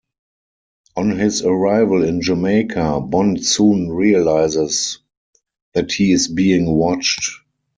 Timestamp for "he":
5.91-6.11